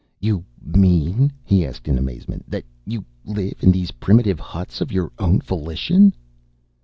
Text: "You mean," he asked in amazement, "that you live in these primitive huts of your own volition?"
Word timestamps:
"You 0.19 0.43
mean," 0.63 1.31
he 1.43 1.63
asked 1.63 1.87
in 1.87 1.95
amazement, 1.99 2.49
"that 2.49 2.63
you 2.87 3.05
live 3.23 3.53
in 3.61 3.71
these 3.71 3.91
primitive 3.91 4.39
huts 4.39 4.81
of 4.81 4.91
your 4.91 5.11
own 5.19 5.41
volition?" 5.41 6.15